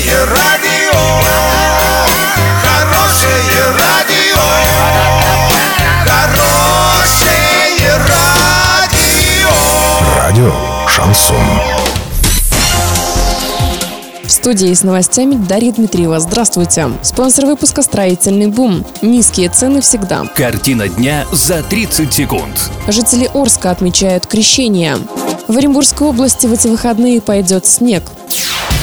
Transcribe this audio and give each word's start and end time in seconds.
Хорошее 0.00 0.24
радио, 0.24 0.98
хорошее 2.62 3.64
радио, 3.78 4.40
хорошее 6.06 7.96
радио. 8.08 9.50
Радио 10.16 10.52
Шансон. 10.88 11.36
В 14.24 14.30
студии 14.30 14.72
с 14.72 14.84
новостями 14.84 15.34
Дарья 15.34 15.72
Дмитриева. 15.72 16.18
Здравствуйте. 16.18 16.90
Спонсор 17.02 17.44
выпуска 17.44 17.82
«Строительный 17.82 18.46
бум». 18.46 18.86
Низкие 19.02 19.50
цены 19.50 19.82
всегда. 19.82 20.24
Картина 20.34 20.88
дня 20.88 21.26
за 21.30 21.62
30 21.62 22.10
секунд. 22.10 22.70
Жители 22.88 23.28
Орска 23.34 23.70
отмечают 23.70 24.26
крещение. 24.26 24.96
В 25.46 25.58
Оренбургской 25.58 26.06
области 26.06 26.46
в 26.46 26.52
эти 26.54 26.68
выходные 26.68 27.20
пойдет 27.20 27.66
снег. 27.66 28.04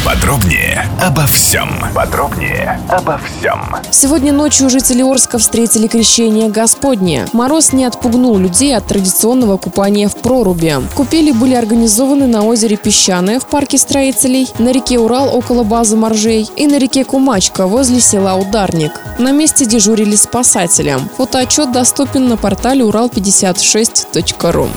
Подробнее 0.08 0.90
обо 1.02 1.26
всем. 1.26 1.70
Подробнее 1.94 2.80
обо 2.88 3.20
всем. 3.20 3.76
Сегодня 3.92 4.32
ночью 4.32 4.70
жители 4.70 5.02
Орска 5.02 5.38
встретили 5.38 5.88
крещение 5.88 6.48
Господне. 6.48 7.26
Мороз 7.34 7.74
не 7.74 7.84
отпугнул 7.84 8.38
людей 8.38 8.74
от 8.74 8.88
традиционного 8.88 9.58
купания 9.58 10.08
в 10.08 10.16
проруби. 10.16 10.76
Купели 10.96 11.32
были 11.32 11.56
организованы 11.56 12.26
на 12.26 12.46
озере 12.46 12.78
Песчаное 12.78 13.42
в 13.42 13.48
парке 13.48 13.78
строителей, 13.78 14.48
на 14.60 14.72
реке 14.72 14.98
Урал 14.98 15.36
около 15.36 15.64
базы 15.64 15.98
моржей 15.98 16.50
и 16.56 16.68
на 16.68 16.78
реке 16.78 17.04
Кумачка 17.04 17.68
возле 17.68 18.00
села 18.00 18.36
Ударник. 18.36 18.94
На 19.20 19.34
месте 19.34 19.66
дежурили 19.66 20.16
спасатели. 20.16 20.98
Фотоотчет 21.18 21.74
доступен 21.74 22.30
на 22.30 22.38
портале 22.38 22.86
урал56.ру. 24.14 24.70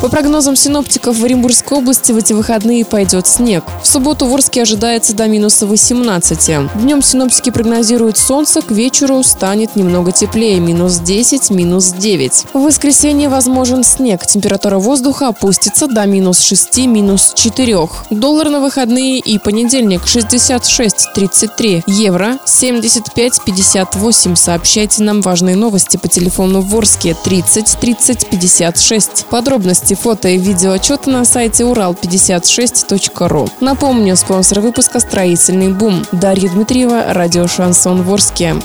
По 0.00 0.08
прогнозам 0.08 0.54
синоптиков, 0.54 1.16
в 1.16 1.24
Оренбургской 1.24 1.78
области 1.78 2.12
в 2.12 2.18
эти 2.18 2.32
выходные 2.34 2.84
пойдет 2.84 3.26
снег. 3.26 3.64
В 3.82 3.86
субботу 3.86 4.26
в 4.26 4.34
Орске 4.34 4.62
ожидается 4.62 5.14
до 5.14 5.26
минуса 5.26 5.66
18. 5.66 6.72
Днем 6.74 7.02
синоптики 7.02 7.50
прогнозируют 7.50 8.18
солнце, 8.18 8.60
к 8.60 8.70
вечеру 8.70 9.22
станет 9.22 9.76
немного 9.76 10.12
теплее, 10.12 10.60
минус 10.60 10.98
10, 10.98 11.50
минус 11.50 11.92
9. 11.92 12.46
В 12.52 12.58
воскресенье 12.58 13.28
возможен 13.28 13.82
снег, 13.82 14.26
температура 14.26 14.78
воздуха 14.78 15.28
опустится 15.28 15.86
до 15.86 16.04
минус 16.04 16.40
6, 16.40 16.86
минус 16.86 17.32
4. 17.34 17.74
Доллар 18.10 18.50
на 18.50 18.60
выходные 18.60 19.18
и 19.20 19.38
понедельник 19.38 20.06
66.33, 21.14 21.84
евро 21.86 22.38
75.58. 22.44 24.36
Сообщайте 24.36 25.02
нам 25.02 25.20
важные 25.20 25.56
новости 25.56 25.96
по 25.96 26.08
телефону 26.08 26.60
в 26.60 26.76
Орске 26.76 27.16
30 27.24 27.78
30 27.80 28.28
56. 28.30 29.26
Подробности, 29.26 29.94
фото 29.94 30.28
и 30.28 30.38
видеоотчеты 30.38 31.10
на 31.10 31.24
сайте 31.24 31.64
урал56.ру. 31.64 33.48
Напомню, 33.60 34.16
спонсор 34.16 34.60
выпуска 34.60 35.00
«Строительный 35.00 35.72
бум». 35.72 36.04
Дарья 36.12 36.48
Дмитриева, 36.48 37.12
радио 37.12 37.46
«Шансон 37.46 38.02
Ворске». 38.02 38.56